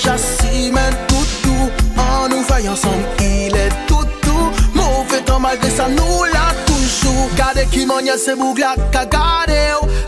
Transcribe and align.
châssis 0.00 0.72
mène 0.72 0.96
tout 1.08 1.26
tout 1.42 1.70
En 2.00 2.28
nous 2.28 2.42
voyant 2.42 2.72
ensemble, 2.72 3.04
il 3.20 3.54
est 3.54 3.86
tout 3.86 4.06
tout 4.22 4.50
Mauvais 4.74 5.20
temps 5.24 5.40
malgré 5.40 5.70
ça, 5.70 5.88
nous 5.88 6.24
l'a 6.24 6.54
toujours 6.66 7.28
Gardez 7.36 7.66
qui 7.70 7.86
m'en 7.86 7.98
c'est 8.16 8.36
bougla, 8.36 8.74
kagade 8.90 9.56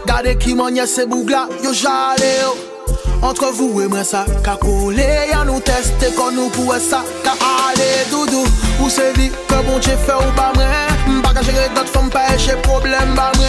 Gardez 0.06 0.32
oh. 0.34 0.38
qui 0.38 0.54
m'en 0.54 0.68
c'est 0.86 1.06
bougla, 1.06 1.48
yo 1.62 1.72
jale 1.72 2.24
oh. 2.46 2.56
Entre 3.22 3.52
vous 3.52 3.80
et 3.80 3.86
moi 3.86 4.02
ça, 4.02 4.24
ka 4.42 4.56
coller 4.60 5.30
à 5.32 5.44
nous 5.44 5.60
tester 5.60 6.12
Quand 6.16 6.32
nous 6.32 6.48
pour 6.48 6.74
ça, 6.74 7.04
ka 7.22 7.32
aller 7.68 8.10
doudou 8.10 8.44
Ou 8.80 8.88
c'est 8.88 9.12
dit 9.14 9.30
que 9.48 9.54
bon 9.54 9.78
Dieu 9.78 9.96
fait 10.06 10.14
ou 10.14 10.32
pas 10.34 10.52
moi. 10.54 10.64
Pas 11.22 11.34
qu'à 11.34 11.42
gérer 11.42 11.68
d'autres 11.74 11.92
femmes, 11.92 12.10
pas 12.10 12.34
échec 12.34 12.60
problème, 12.62 13.14
pas 13.14 13.30
moi. 13.36 13.46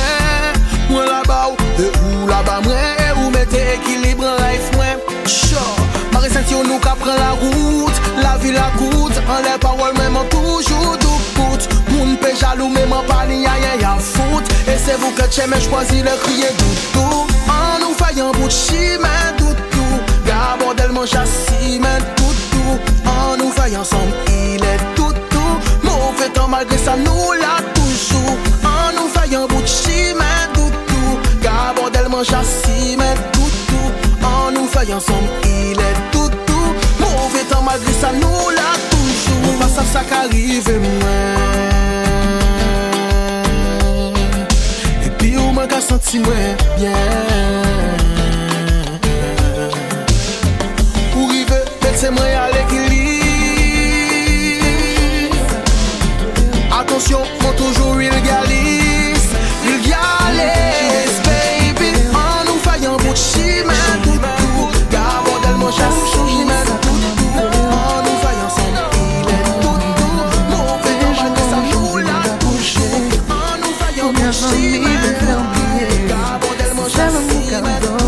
Mwen 0.89 1.05
la 1.07 1.23
ba 1.23 1.47
ou, 1.49 1.55
oh, 1.57 1.81
e 1.81 1.85
ou 1.87 2.27
la 2.27 2.43
ba 2.43 2.59
mwen 2.61 2.77
E 2.99 3.13
ou 3.17 3.31
mette 3.31 3.61
ekilibran 3.73 4.35
life 4.37 4.69
mwen 4.75 4.99
Chou 5.25 5.82
Mari 6.13 6.29
senti 6.31 6.55
ou 6.55 6.63
nou 6.63 6.79
ka 6.79 6.95
pren 7.01 7.17
la 7.17 7.33
route. 7.41 8.03
La 8.21 8.37
vi 8.37 8.51
la 8.51 8.69
koute 8.77 9.17
An 9.27 9.41
le 9.41 9.57
parol 9.59 9.93
men 9.97 10.11
man 10.11 10.27
toujou 10.29 10.97
dou 11.01 11.17
pout 11.35 11.67
Moun 11.89 12.17
pe 12.21 12.33
jalou 12.35 12.69
men 12.69 12.87
man 12.89 13.05
pa 13.07 13.25
ni 13.25 13.45
a 13.45 13.55
yen 13.57 13.81
ya 13.81 13.95
fout 13.97 14.51
E 14.67 14.77
se 14.77 14.97
vou 15.01 15.11
ke 15.17 15.27
tche 15.29 15.47
men 15.49 15.61
chwazi 15.61 16.03
le 16.05 16.13
kriye 16.23 16.51
doudou 16.59 17.25
An 17.49 17.81
nou 17.81 17.93
fayan 17.97 18.31
bout 18.37 18.53
chi 18.53 18.97
men 19.01 19.39
doudou 19.39 20.01
Ga 20.27 20.57
bordel 20.61 20.93
man 20.93 21.07
chassi 21.07 21.79
men 21.81 22.05
doudou 22.19 22.77
An 23.09 23.37
nou 23.41 23.51
fay 23.57 23.77
ensemble 23.77 24.13
il 24.29 24.63
est 24.63 24.83
doudou 24.95 25.49
Mauvais 25.83 26.29
temps 26.29 26.47
malgré 26.47 26.77
ça 26.77 26.95
nous 26.95 27.31
l'a 27.41 27.57
toujours. 27.73 28.37
An 28.63 28.93
nou 28.95 29.07
fayan 29.09 29.47
bout 29.47 29.65
chi 29.65 30.13
men 30.13 30.53
doudou 30.53 31.19
Ga 31.41 31.73
bordel 31.75 32.09
man 32.09 32.23
chassi 32.23 32.95
men 32.97 33.17
doudou 33.33 34.02
an 34.23 34.53
nou 34.55 34.67
fay 34.71 34.91
ansom 34.95 35.23
Ilè 35.47 35.89
toutou, 36.13 36.73
mouvè 36.99 37.43
tan 37.49 37.63
malgri 37.65 37.93
sa 37.97 38.11
nou 38.15 38.51
la 38.55 38.69
toujou 38.91 39.37
Mou 39.45 39.55
masaf 39.61 39.87
sa 39.91 40.03
ka 40.09 40.23
rive 40.31 40.75
mwen 40.83 41.51
Epi 45.09 45.35
ou 45.37 45.51
man 45.55 45.67
ka 45.71 45.79
santi 45.83 46.19
mwen 46.23 46.63
bien. 46.77 47.91
Ou 51.15 51.27
rive 51.31 51.59
bel 51.83 51.95
se 51.99 52.13
mwen 52.13 52.37
ale 52.45 52.63
ki 52.71 52.81
li 52.91 53.01
Atensyon, 56.79 57.27
mwen 57.43 57.59
toujou 57.59 57.99
il 58.01 58.17
galis 58.27 59.29
Il 59.67 59.77
galis 59.89 60.82
Gardons 76.07 76.55
tellement 76.57 76.89
chasse 76.89 77.13
chemin 77.31 77.79
tout 77.79 78.03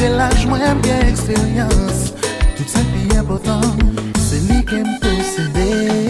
Malgre 0.00 0.16
l'aj 0.16 0.46
mwen 0.48 0.78
gen 0.80 1.02
eksperyans 1.10 1.98
Tout 2.56 2.68
sa 2.72 2.80
pi 2.88 3.02
important 3.20 3.82
Se 4.16 4.38
li 4.46 4.62
ke 4.64 4.78
m 4.80 4.94
posede 5.02 6.09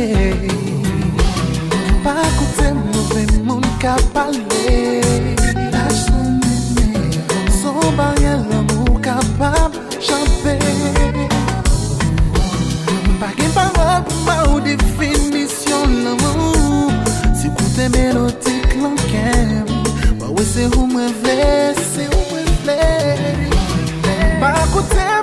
will 24.80 24.88
tell 24.88 25.19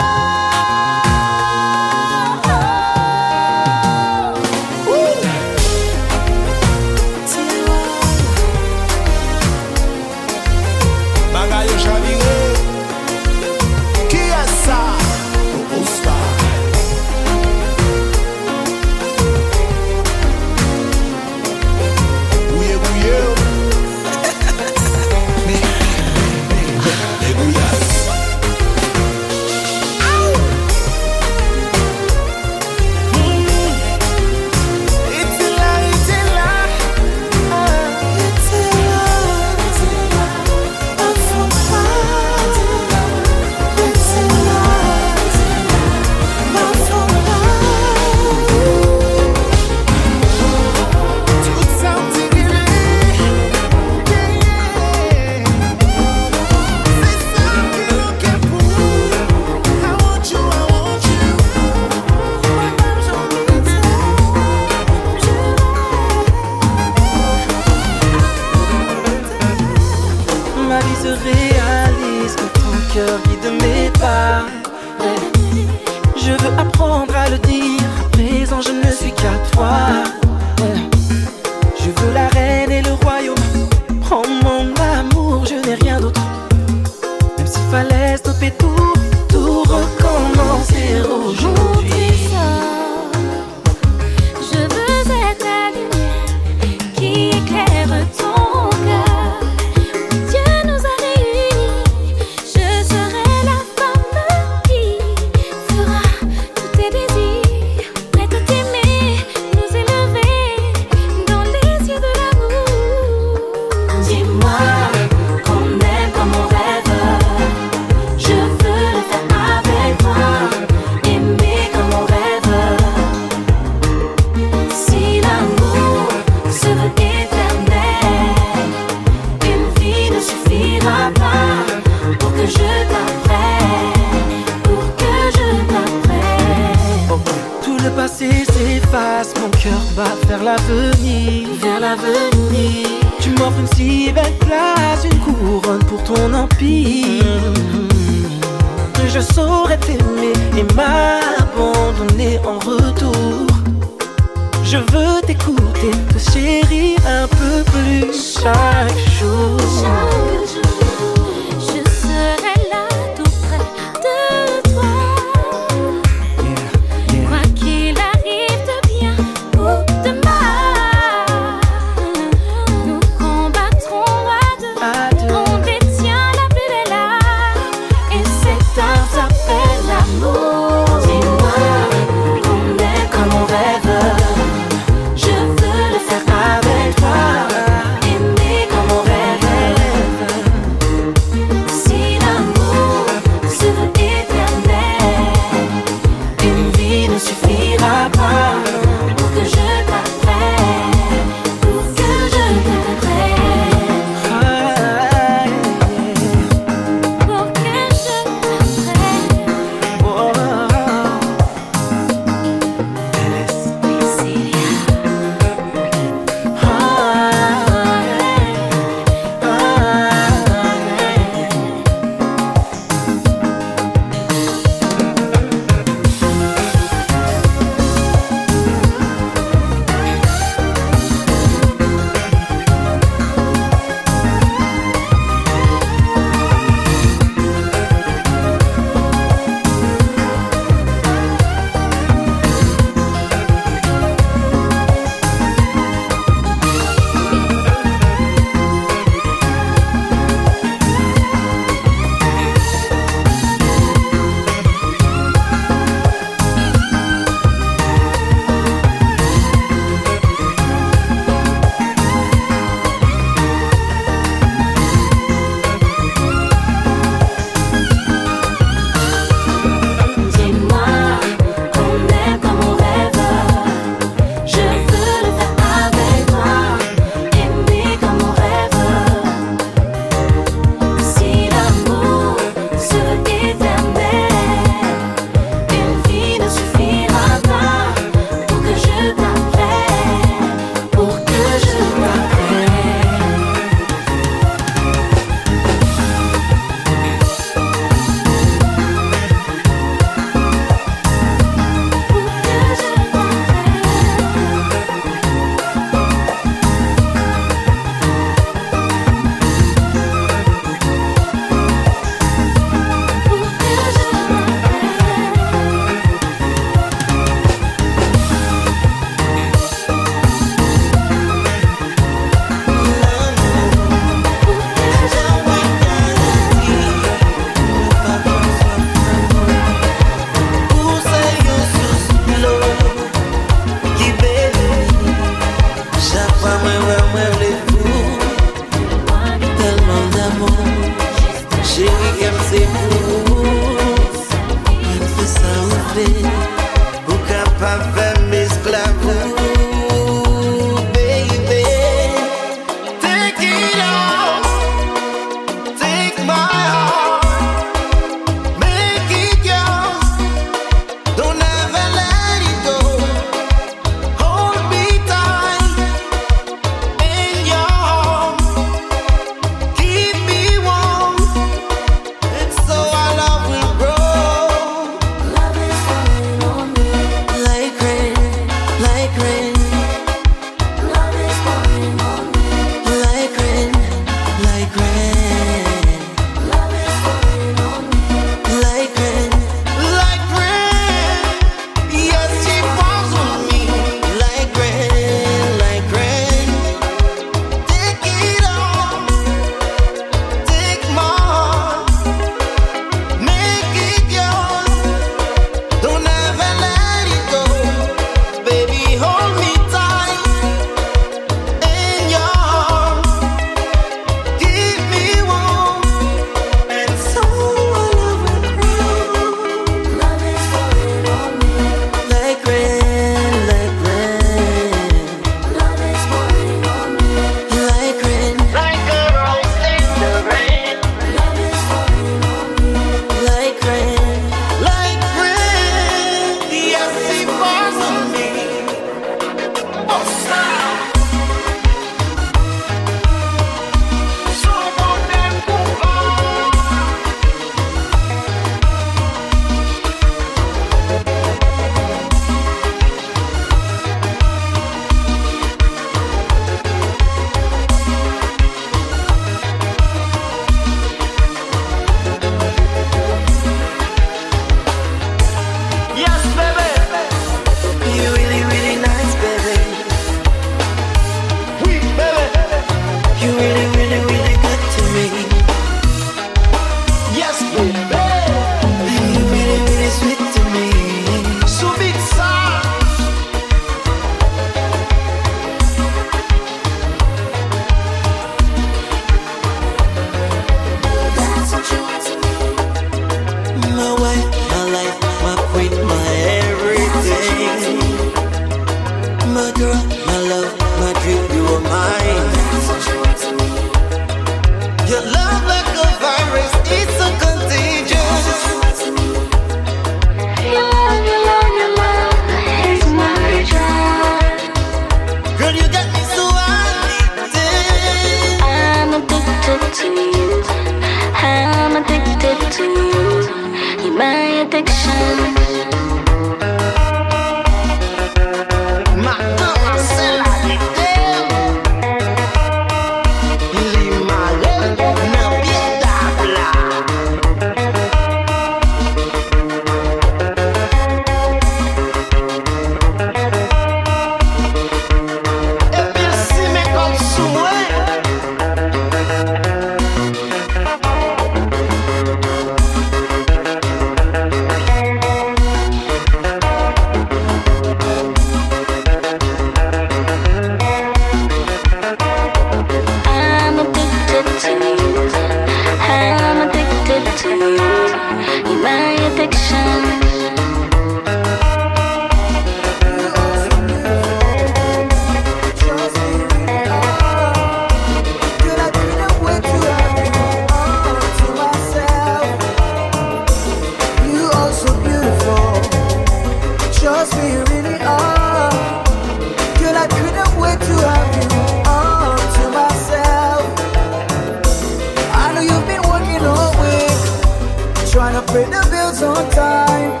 pay 598.32 598.44
the 598.44 598.62
bills 598.70 599.02
on 599.02 599.30
time. 599.30 600.00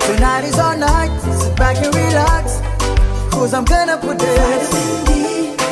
Tonight 0.00 0.44
is 0.44 0.58
our 0.58 0.76
night, 0.76 1.10
sit 1.20 1.56
back 1.56 1.76
and 1.76 1.94
relax. 1.94 2.60
Cause 3.32 3.52
I'm 3.52 3.64
gonna 3.64 3.98
put 3.98 4.18
this. 4.18 5.63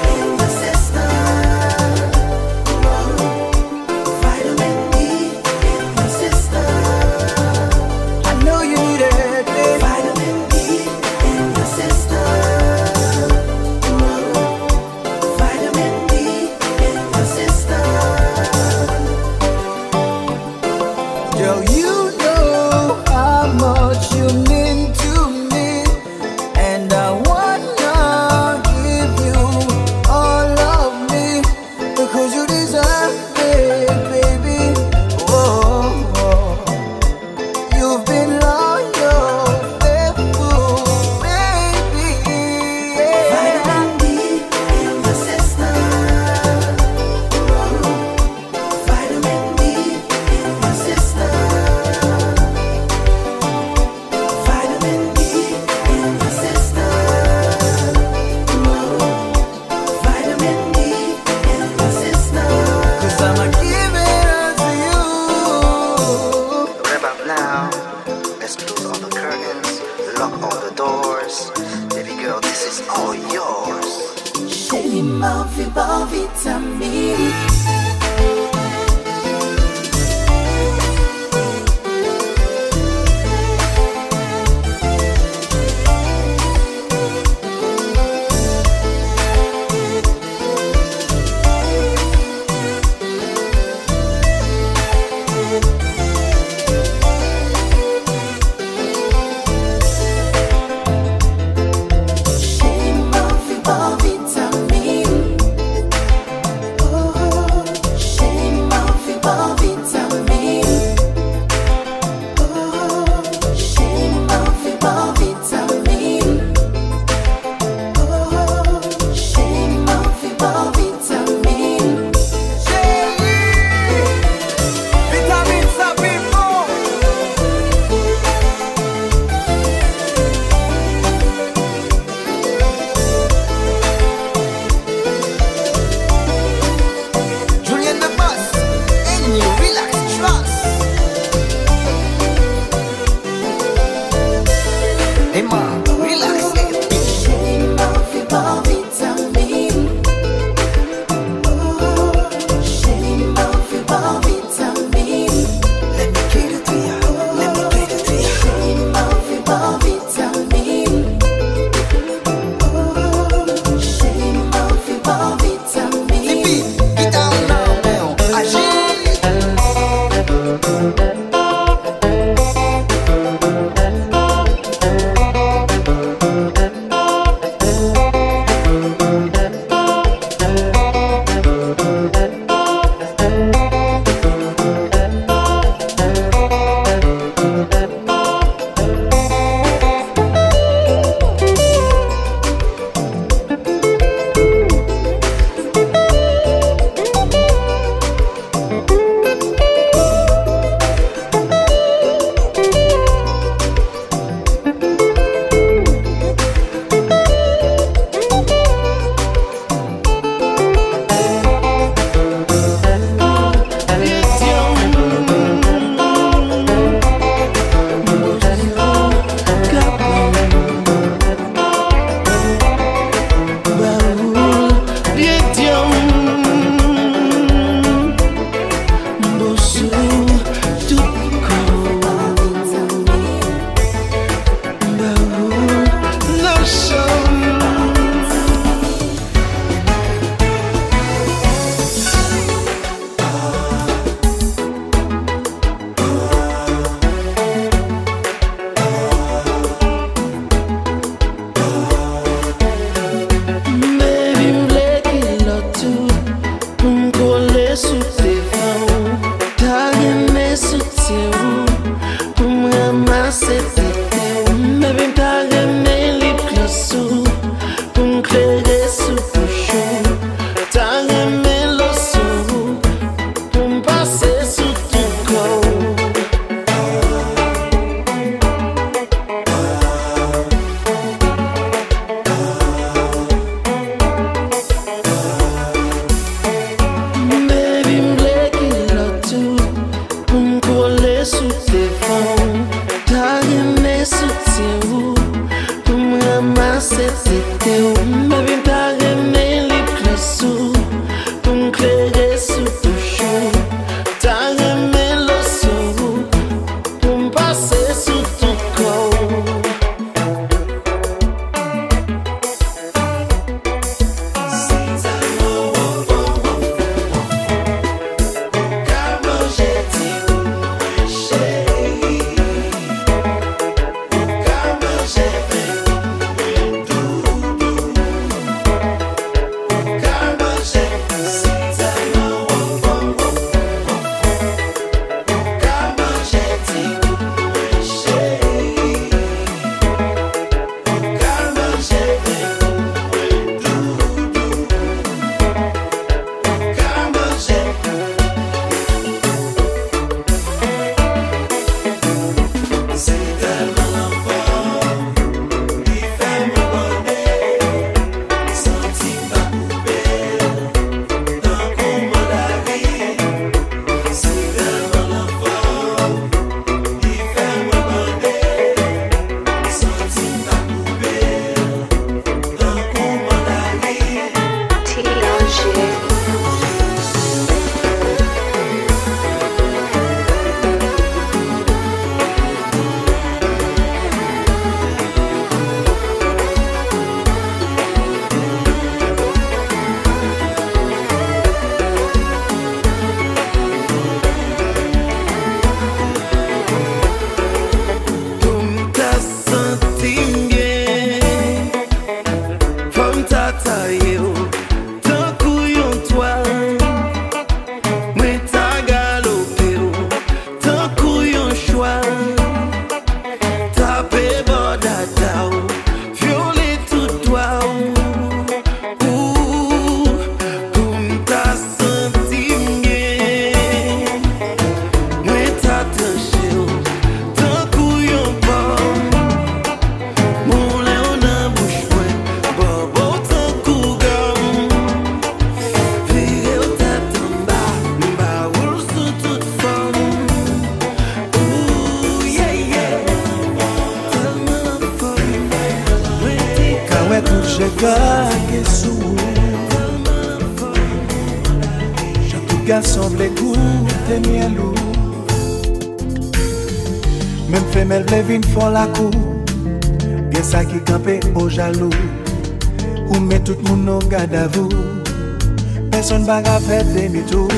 tou 467.30 467.48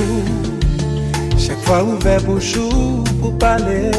Chak 1.39 1.59
fwa 1.65 1.83
ouve 1.83 2.15
bouchou 2.27 3.05
pou 3.21 3.33
pale 3.41 3.91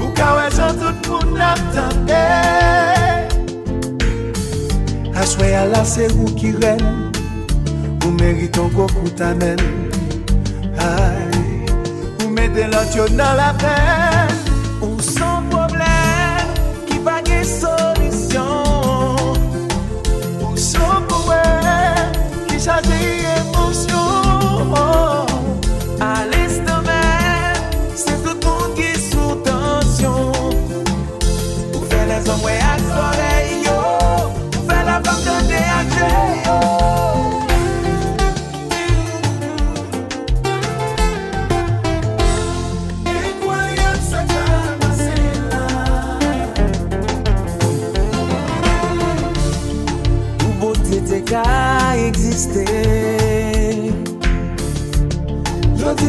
Ou 0.00 0.10
kawe 0.18 0.48
san 0.56 0.76
tout 0.80 1.10
moun 1.10 1.40
ap 1.40 1.60
tande 1.74 2.24
Aswe 5.22 5.52
ala 5.62 5.84
se 5.84 6.10
ou 6.16 6.32
ki 6.38 6.54
ren 6.60 6.84
Ou 8.04 8.12
meriton 8.20 8.70
go 8.76 8.88
koutamen 8.96 9.60
Ay, 10.76 11.40
ou 12.22 12.30
mede 12.30 12.68
lant 12.72 12.94
yo 12.96 13.08
nan 13.16 13.36
la 13.40 13.50
pen 13.62 14.15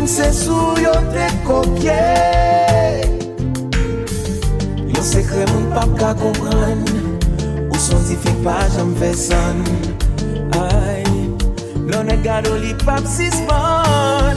Se 0.07 0.31
sou 0.33 0.73
yo 0.79 0.93
te 1.11 1.27
kopye. 1.45 1.99
Yo 4.87 5.03
se 5.03 5.21
kre 5.27 5.43
moun 5.51 5.67
pap 5.75 5.91
ka 5.99 6.13
kompran 6.17 6.79
Ou 7.67 7.81
santifik 7.83 8.39
pa 8.45 8.55
jam 8.73 8.95
fesan 9.01 9.59
Ay, 10.63 11.03
lone 11.91 12.15
gado 12.23 12.55
li 12.63 12.71
pap 12.85 13.03
sispan 13.03 14.36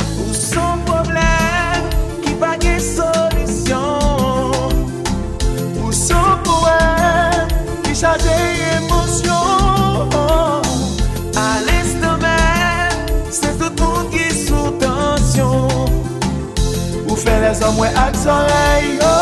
zan 17.55 17.75
mwen 17.75 17.97
ak 17.97 18.15
zorey 18.15 18.97
yo 19.01 19.17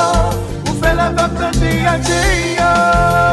Ou 0.66 0.76
fe 0.83 0.93
la 0.95 1.09
vap 1.16 1.33
nan 1.41 1.53
di 1.61 1.72
ak 1.87 2.01
di 2.05 2.22
yo 2.59 3.28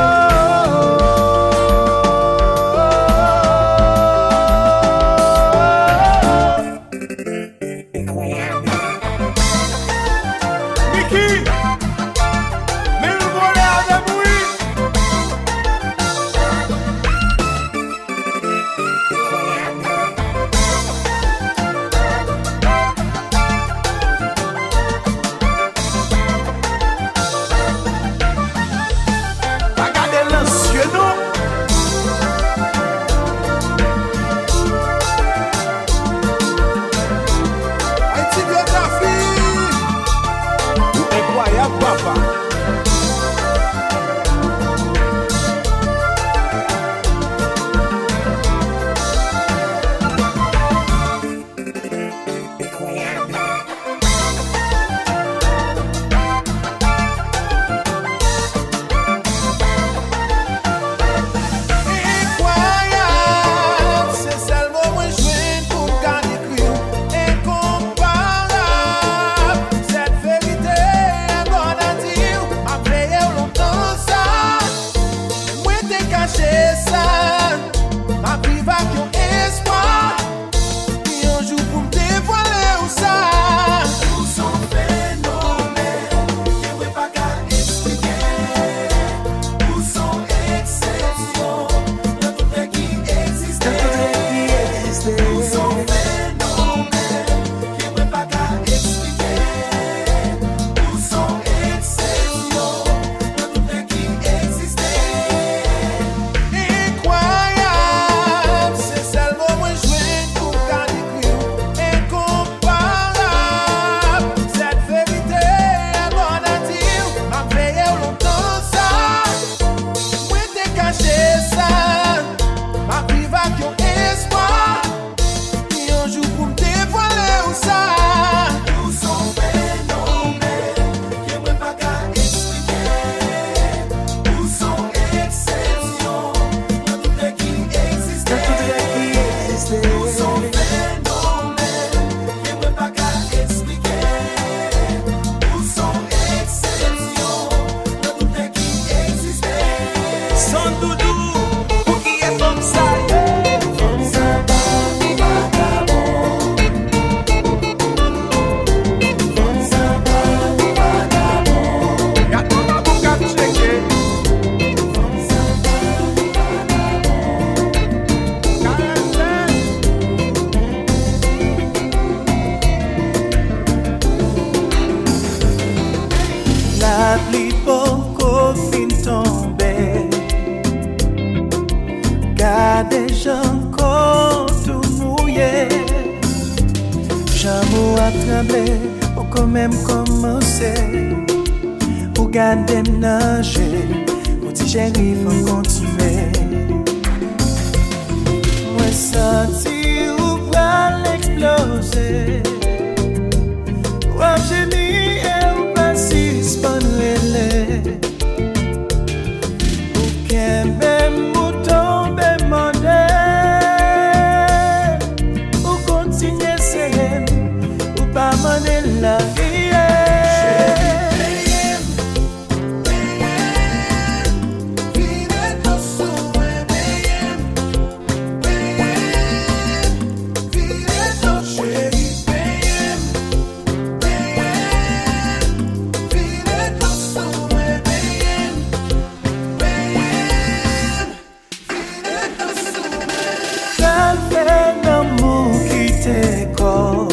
kor 246.58 247.08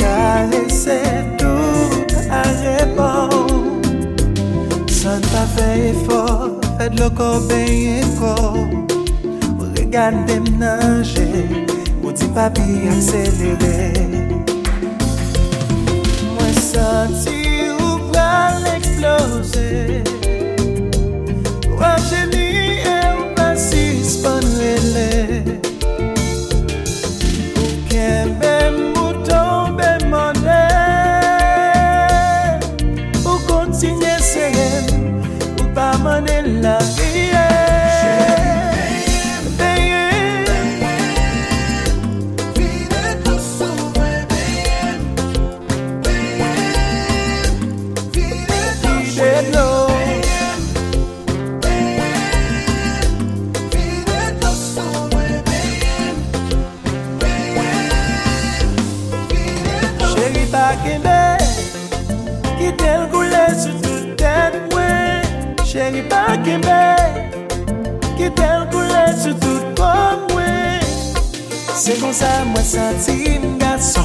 Karese 0.00 1.00
tout 1.38 2.12
a 2.30 2.42
repon 2.62 3.30
San 4.88 5.22
pa 5.32 5.44
feye 5.54 5.92
for 6.04 6.58
Fed 6.78 6.98
loko 7.00 7.28
beye 7.48 8.02
kor 8.18 8.56
Regade 9.76 10.40
mnanje 10.40 11.28
Ou 12.02 12.12
di 12.12 12.26
papi 12.34 12.66
akselere 12.92 13.76
Mwen 16.34 16.54
santi 16.70 17.38
ou 17.76 17.98
pral 18.10 18.66
eksplose 18.76 19.68
Ou 21.70 21.82
a 21.90 21.94
jeni 22.08 22.48
e 22.80 22.98
ou 23.12 23.28
pa 23.36 23.52
si 23.56 23.84
spanwele 24.04 25.07
Se 71.88 71.94
kon 71.96 72.12
sa 72.12 72.44
mwen 72.44 72.64
sentim 72.64 73.44
gason 73.58 74.04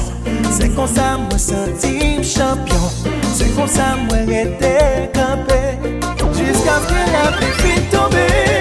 Se 0.56 0.70
kon 0.72 0.88
sa 0.88 1.18
mwen 1.20 1.38
sentim 1.38 2.22
champyon 2.24 2.88
Se 3.36 3.50
kon 3.52 3.68
sa 3.68 3.90
mwen 4.06 4.24
rete 4.30 4.72
kampe 5.12 5.60
Jiska 6.32 6.80
mwen 6.88 7.12
la 7.12 7.28
pe 7.36 7.52
fin 7.60 7.84
tombe 7.92 8.53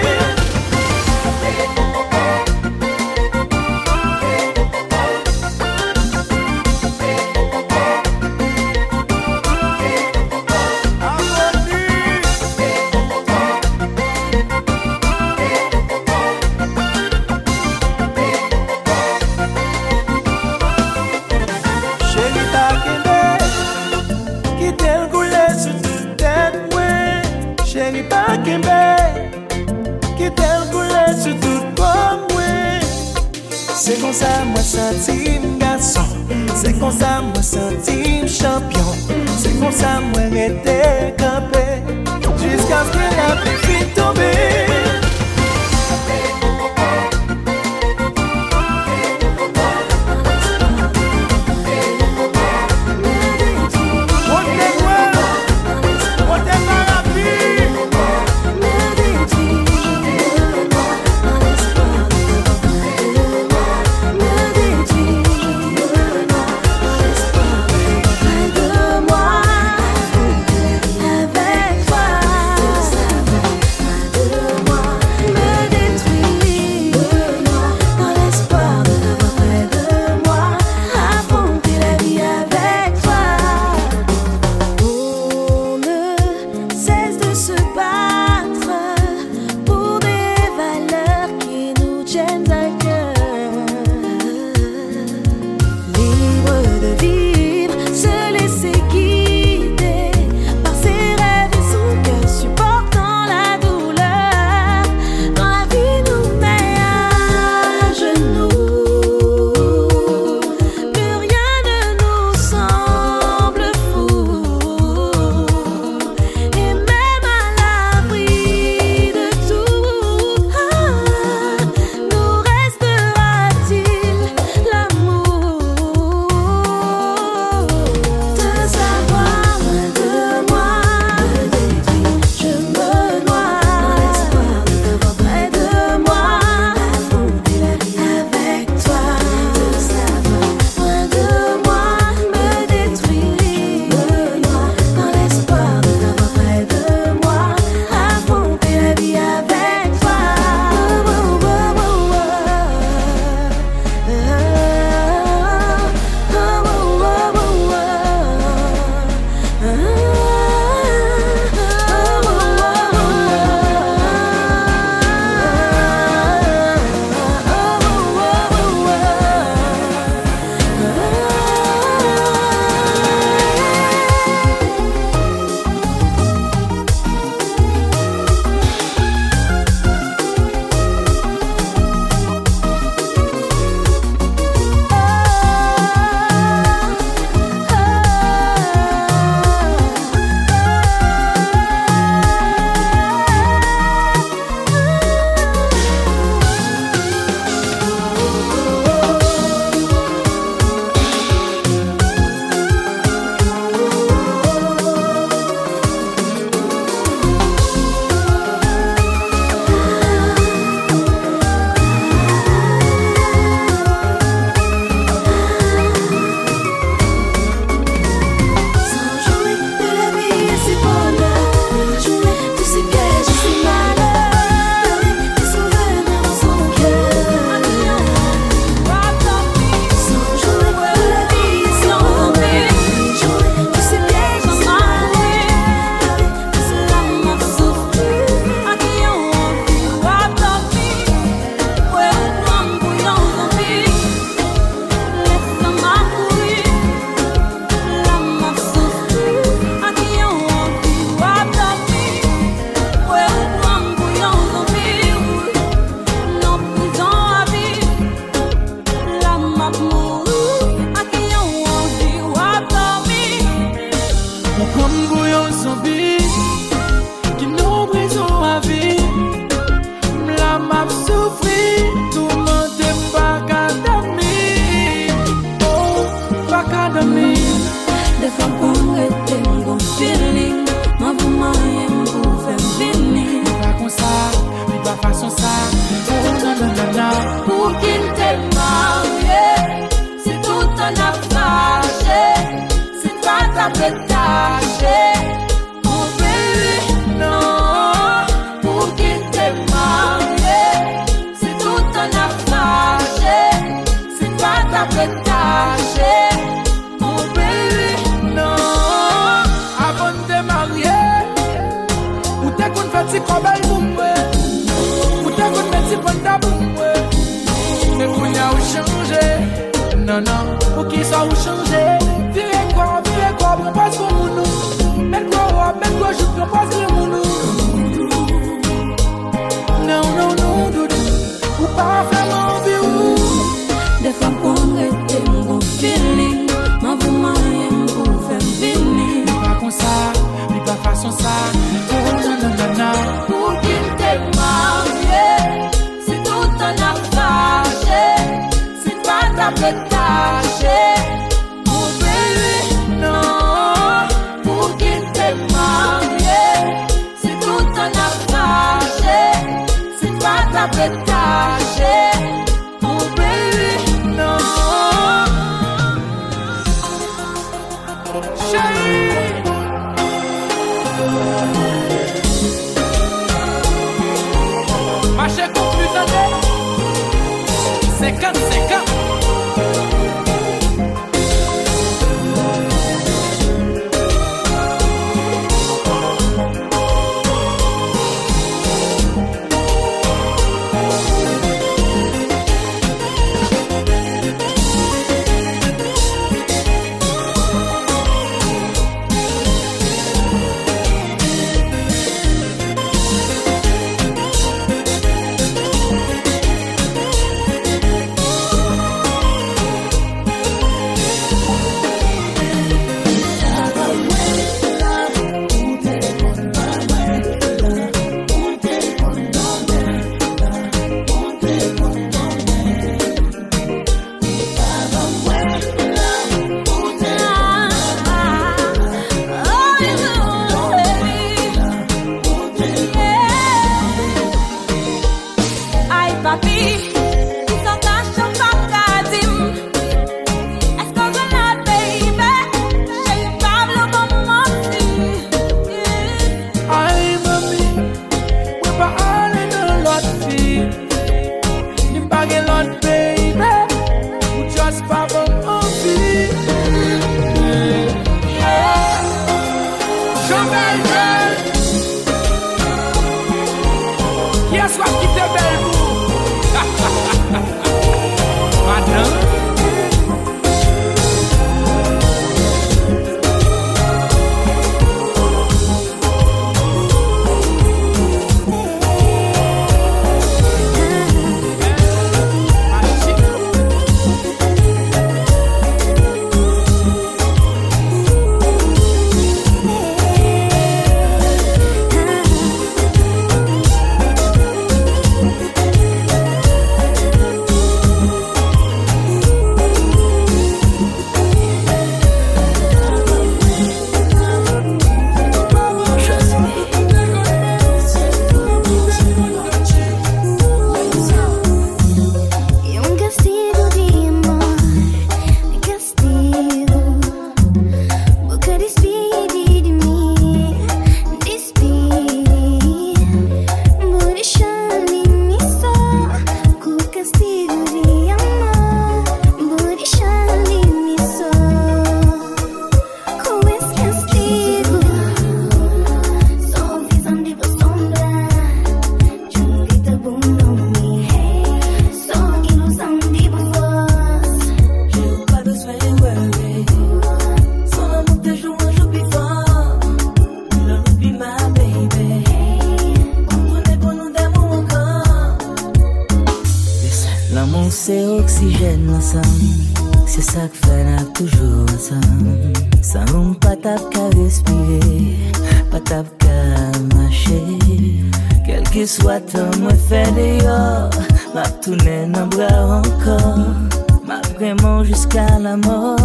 al 575.34 575.48
amor, 575.48 575.98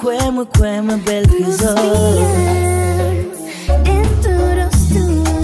quemue, 0.00 0.96
bel 1.04 1.26
tesoro. 1.28 1.82
Dentro 3.84 4.68
tú. 4.92 5.39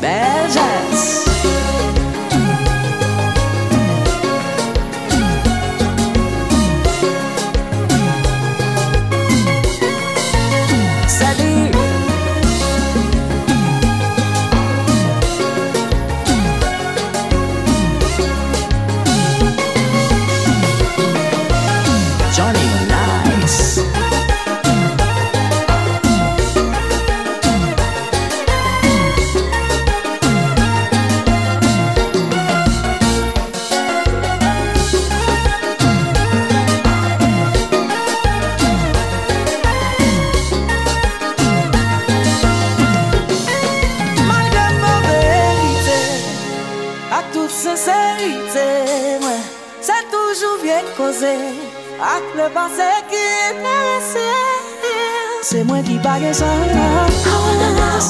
Beijas. 0.00 1.31
panse 52.54 52.90
ki 53.10 53.26
merese 53.62 54.28
Se 55.42 55.64
mwen 55.64 55.82
ki 55.84 55.98
page 56.04 56.32
sa. 56.34 56.46
Awa 57.34 57.52
nanas 57.60 58.08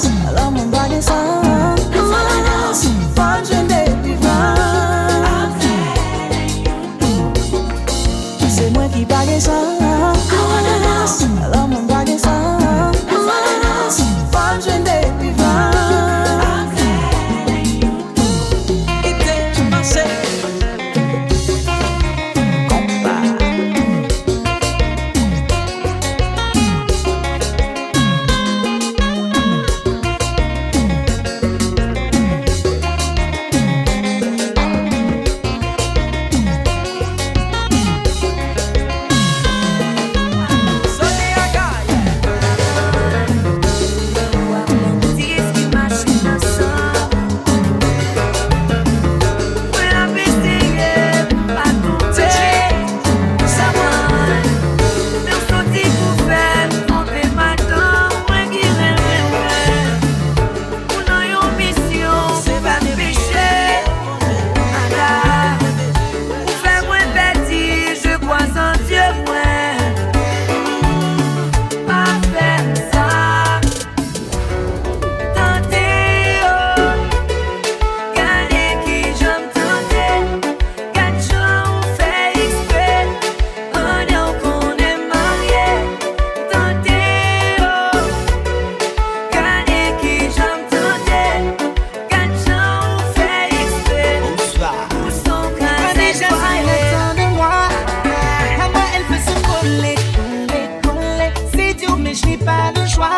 mais 101.99 102.14
je 102.14 102.27
n'ai 102.27 102.37
pas 102.37 102.73
le 102.75 102.87
choix. 102.87 103.09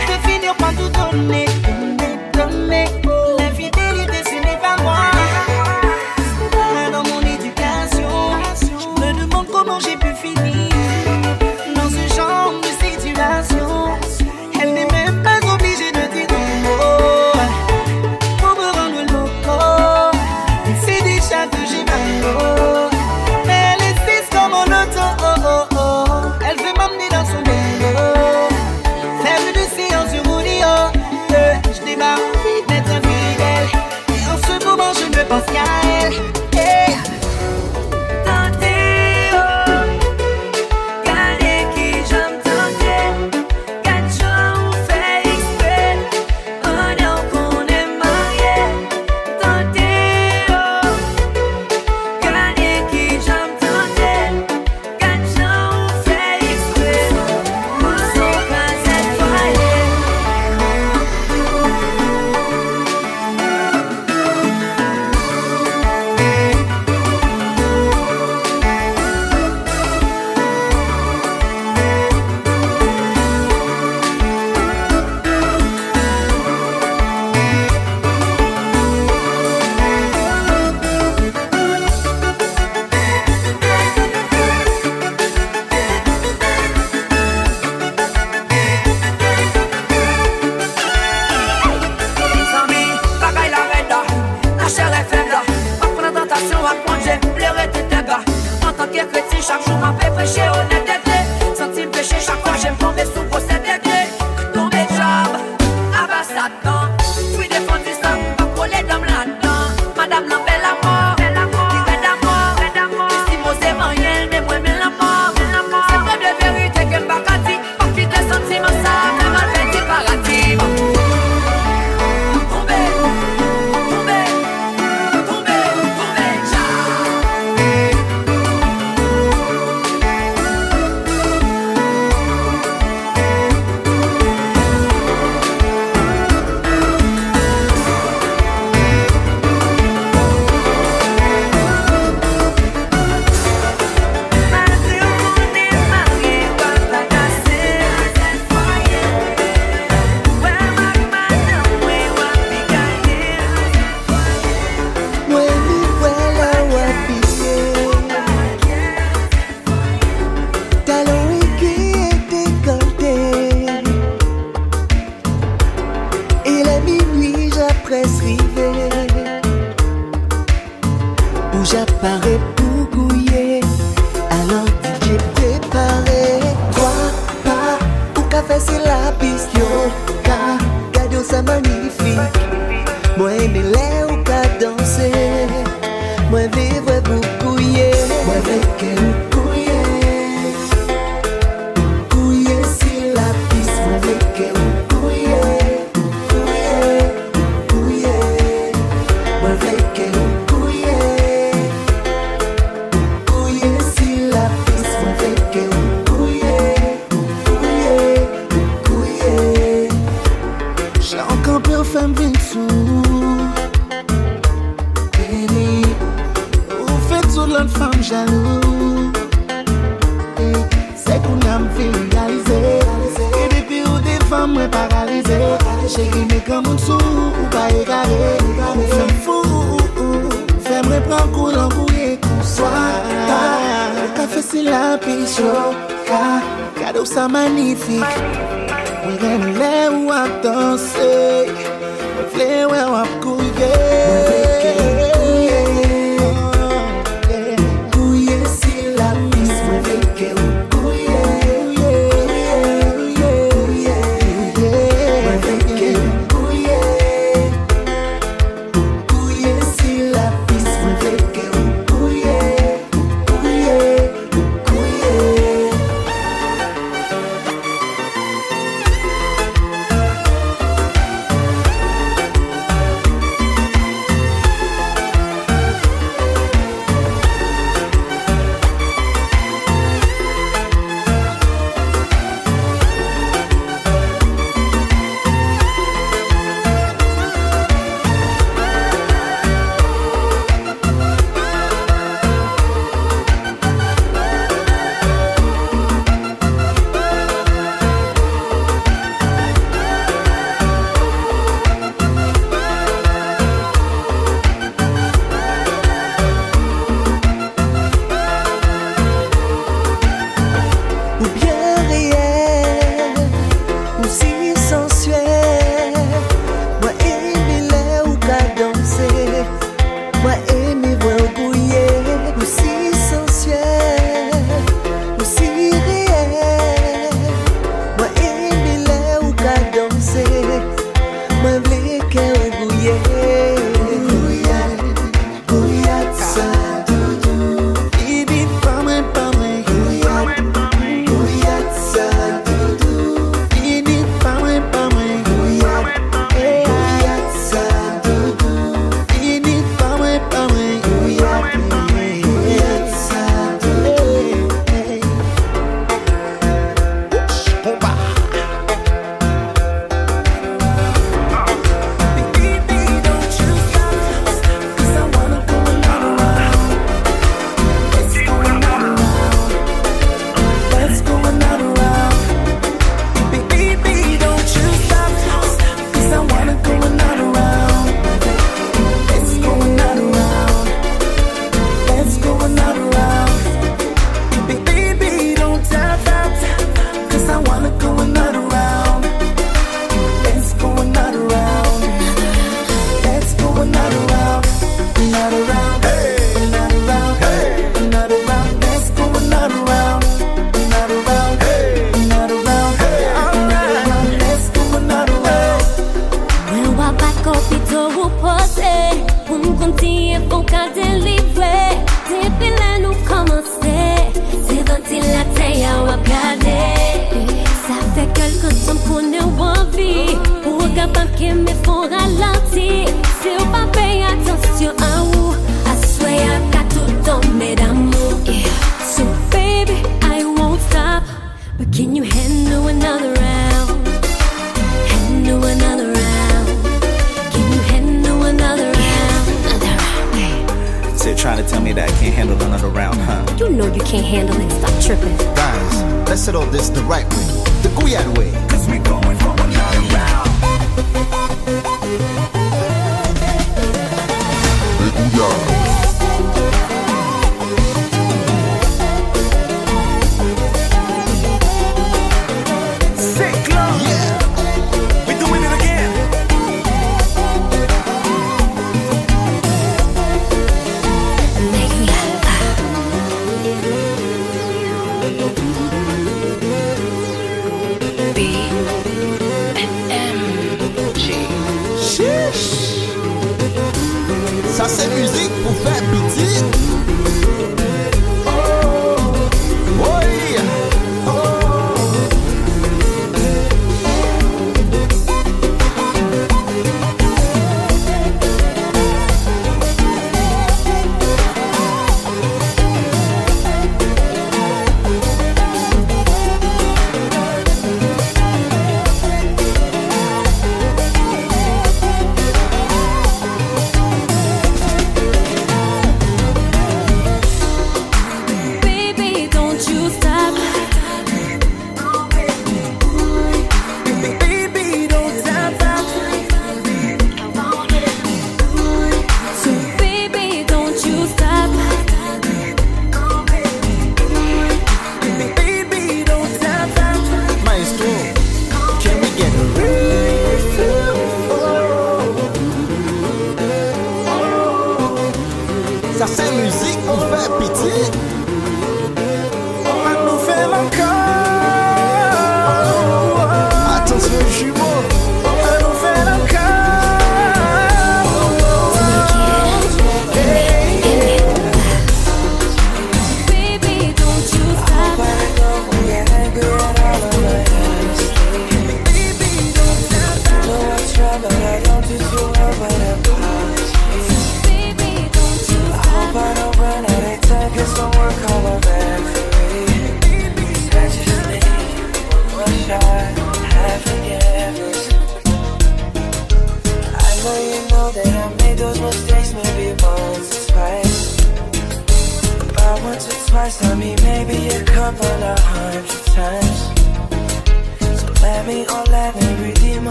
Je 0.00 0.06
vais 0.06 0.32
finir 0.32 0.54
par 0.56 0.72
tout 0.74 0.88
donner. 0.88 1.46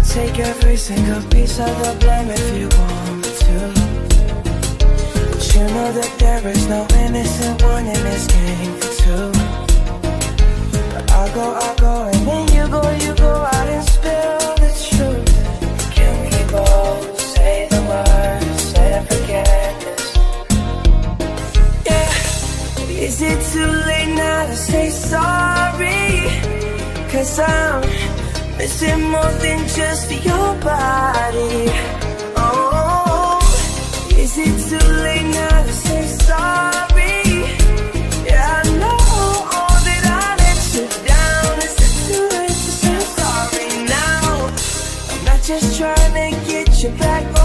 I'll 0.00 0.06
take 0.06 0.38
every 0.38 0.76
single 0.78 1.22
piece 1.28 1.58
of 1.60 1.68
the 1.84 1.94
blame 2.00 2.30
if 2.30 2.56
you 2.56 2.68
want 2.78 3.24
to. 3.44 3.58
But 5.30 5.54
you 5.54 5.64
know 5.74 5.92
that 5.92 6.12
there 6.18 6.48
is 6.48 6.66
no 6.68 6.86
innocent 7.04 7.62
one 7.62 7.84
in 7.84 8.02
this 8.08 8.26
game 8.26 8.74
for 8.80 8.92
two. 9.02 9.30
But 10.94 11.10
I'll 11.12 11.34
go, 11.34 11.52
I'll 11.52 11.76
go, 11.76 11.94
and 12.14 12.26
then 12.26 12.48
you 12.48 12.66
go, 12.72 12.80
you 13.04 13.14
go 13.14 13.30
out 13.30 13.68
and 13.68 13.84
spill 13.86 14.54
the 14.64 14.72
truth. 14.88 15.92
Can 15.94 16.14
we 16.24 16.50
both 16.50 17.20
say 17.20 17.68
the 17.68 17.82
words 17.82 18.74
and 18.78 19.06
forget 19.06 19.80
this? 19.84 20.16
Yeah. 21.84 23.04
Is 23.06 23.20
it 23.20 23.38
too 23.52 23.70
late 23.86 24.14
now 24.14 24.46
to 24.46 24.56
say 24.56 24.88
sorry? 24.88 26.30
Cause 27.12 27.38
I'm 27.38 28.09
Missing 28.60 29.04
more 29.10 29.32
than 29.40 29.66
just 29.68 30.12
your 30.22 30.54
body 30.60 31.64
Oh, 32.36 33.40
is 34.18 34.36
it 34.36 34.54
too 34.68 34.86
late 35.02 35.24
now 35.32 35.62
to 35.64 35.72
say 35.72 36.04
sorry? 36.28 37.24
Yeah, 38.26 38.60
I 38.60 38.68
know 38.82 39.00
that 39.86 40.04
I 40.12 40.36
let 40.44 40.60
you 40.74 40.84
down 41.08 41.58
Is 41.66 41.76
it 41.86 41.94
too 42.06 42.22
late 42.36 42.58
to 42.66 42.72
say 42.82 43.00
sorry 43.16 43.68
now? 43.88 44.52
I'm 45.10 45.24
not 45.24 45.42
just 45.42 45.78
trying 45.78 46.12
to 46.12 46.46
get 46.46 46.82
you 46.82 46.90
back 46.98 47.39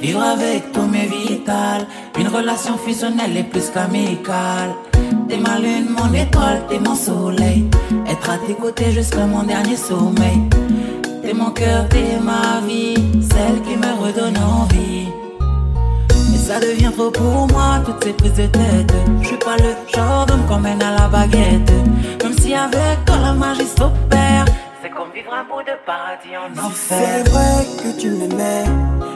Vivre 0.00 0.22
avec 0.22 0.72
ton 0.72 0.86
mieux 0.86 1.08
vital, 1.08 1.86
une 2.18 2.28
relation 2.28 2.76
fusionnelle 2.76 3.34
est 3.34 3.44
plus 3.44 3.70
qu'amicale. 3.70 4.74
T'es 5.26 5.38
ma 5.38 5.58
lune, 5.58 5.88
mon 5.88 6.12
étoile, 6.12 6.62
t'es 6.68 6.78
mon 6.78 6.94
soleil. 6.94 7.64
Être 8.06 8.28
à 8.28 8.36
tes 8.46 8.52
côtés 8.52 8.92
jusqu'à 8.92 9.24
mon 9.24 9.42
dernier 9.42 9.76
sommeil. 9.76 10.38
T'es 11.22 11.32
mon 11.32 11.50
cœur, 11.50 11.88
t'es 11.88 12.18
ma 12.22 12.60
vie, 12.66 12.96
celle 13.22 13.62
qui 13.62 13.74
me 13.78 14.04
redonne 14.04 14.36
envie. 14.36 15.08
Mais 16.30 16.38
ça 16.38 16.60
devient 16.60 16.92
trop 16.94 17.10
pour 17.10 17.48
moi, 17.52 17.80
toutes 17.86 18.04
ces 18.04 18.12
prises 18.12 18.34
de 18.34 18.46
tête. 18.46 18.92
Je 19.22 19.28
suis 19.28 19.38
pas 19.38 19.56
le 19.56 19.96
genre 19.96 20.26
d'homme 20.26 20.44
qu'on 20.46 20.58
mène 20.58 20.82
à 20.82 20.94
la 20.98 21.08
baguette. 21.08 21.72
Même 22.22 22.38
si 22.38 22.52
avec 22.52 23.02
toi 23.06 23.16
la 23.22 23.32
magie 23.32 23.66
s'opère 23.66 24.43
comme 24.96 25.10
vivre 25.12 25.32
un 25.32 25.44
bout 25.44 25.62
de 25.62 25.76
paradis 25.84 26.36
en 26.36 26.50
enfer. 26.64 26.98
C'est 26.98 27.28
vrai 27.30 27.66
que 27.80 28.00
tu 28.00 28.10
m'aimais, 28.10 28.64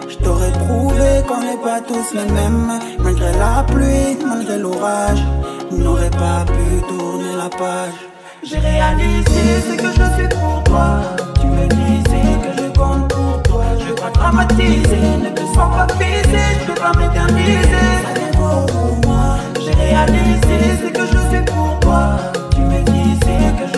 je 0.09 0.16
t'aurais 0.16 0.52
prouvé 0.52 1.22
qu'on 1.26 1.40
n'est 1.40 1.62
pas 1.62 1.80
tous 1.80 2.12
les 2.14 2.24
mêmes. 2.32 2.72
Malgré 2.98 3.32
la 3.38 3.64
pluie, 3.64 4.18
malgré 4.26 4.59
l'orage, 4.59 5.22
n'aurait 5.70 6.10
pas 6.10 6.44
pu 6.46 6.82
tourner 6.88 7.36
la 7.36 7.48
page. 7.48 7.98
J'ai 8.42 8.59
réalisé 8.59 9.44
ce 9.68 9.74
que 9.76 9.90
je 9.98 10.06
suis 10.16 10.28
pour 10.28 10.62
toi. 10.64 11.00
Tu 11.40 11.46
me 11.46 11.66
disais 11.68 12.34
que 12.44 12.62
je 12.62 12.68
compte 12.78 13.09
pour 13.09 13.42
toi. 13.44 13.64
Je 13.86 13.92
crois 13.94 14.10
dramatiser, 14.10 15.06
ne 15.22 15.30
te 15.30 15.42
sens 15.55 15.70
pas 15.76 15.86
baiser, 15.98 16.48
je 16.60 16.66
peux 16.66 16.80
pas 16.80 16.92
m'éterniser. 16.98 17.88
Pour 18.32 18.96
moi. 19.06 19.36
J'ai 19.60 19.72
réalisé 19.72 20.59
ce 20.82 20.88
que 20.90 21.06
je 21.06 21.18
suis 21.30 21.44
pour 21.44 21.78
toi. 21.80 22.16
Tu 22.52 22.60
me 22.60 22.80
disais 22.82 23.52
que 23.59 23.77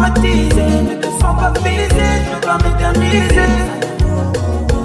I'm 0.00 0.12
a 0.12 0.22
teasing, 0.22 0.86
make 0.86 1.04
a 1.04 1.10
fuck 1.18 1.42
up 1.42 1.58
easy, 1.58 2.30
look 2.30 2.46
at 2.46 2.62
me 2.62 3.10
damn. 3.34 4.77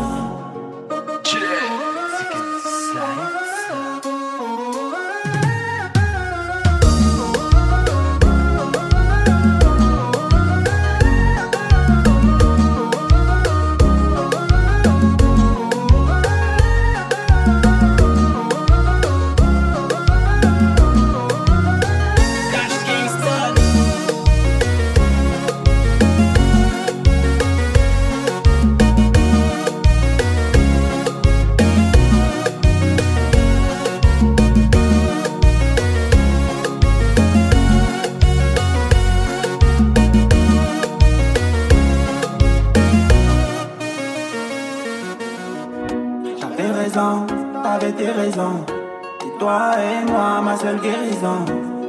Guérison. 50.84 51.46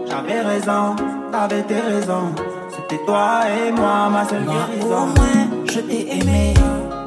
J'avais 0.09 0.41
raison, 0.41 0.95
t'avais 1.33 1.63
tes 1.63 1.81
raisons. 1.81 2.31
C'était 2.75 3.05
toi 3.05 3.41
et 3.51 3.73
moi, 3.73 4.09
ma 4.11 4.25
seule 4.29 4.45
guérison. 4.45 5.03
Au 5.03 5.07
moins, 5.17 5.43
je 5.73 5.81
t'ai 5.81 6.03
aimé. 6.19 6.55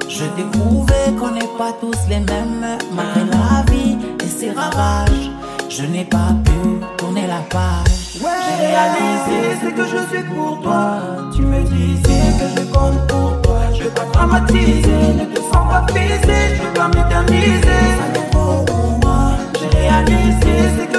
Je 0.10 0.26
t'ai 0.36 0.44
prouvé 0.58 1.00
qu'on 1.18 1.32
n'est 1.32 1.54
pas 1.58 1.74
tous 1.80 2.02
les 2.10 2.20
mêmes. 2.20 2.68
Malgré 2.96 3.24
la 3.32 3.64
vie 3.72 3.98
et 4.24 4.28
ses 4.28 4.52
ravages, 4.52 5.32
je 5.70 5.84
n'ai 5.84 6.06
pas 6.06 6.32
pu 6.44 6.60
tourner 6.98 7.28
la 7.28 7.42
page. 7.56 8.20
J'ai 8.20 8.66
réalisé 8.68 9.40
ce 9.64 9.70
que 9.78 9.86
je 9.94 10.00
suis 10.10 10.24
pour 10.34 10.60
toi. 10.62 11.00
Tu 11.34 11.42
me 11.42 11.62
disais 11.62 12.26
que 12.40 12.48
je 12.56 12.64
compte 12.74 13.00
pour 13.08 13.42
toi. 13.44 13.60
Je 13.74 13.84
veux 13.84 13.90
pas 13.92 14.06
dramatiser, 14.12 15.14
ne 15.20 15.26
te 15.26 15.40
sens 15.40 15.66
pas 15.72 15.86
visé. 15.94 16.40
Je 16.56 16.64
veux 16.64 16.74
pas 16.74 16.88
m'éterniser. 16.88 17.82
Ça 18.00 18.22
pour 18.32 18.66
moi. 19.04 19.32
J'ai 19.60 19.78
réalisé 19.78 20.54
ce 20.78 20.84
que 20.92 20.98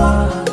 one. 0.00 0.49